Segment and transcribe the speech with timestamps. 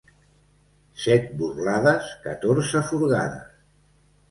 [1.03, 3.49] Set burlades, catorze furgades.